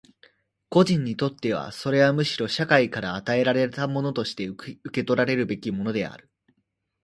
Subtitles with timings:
[0.67, 6.31] 個人にとってはそれはむしろ社会から与えられたものとして受取らるべきものである。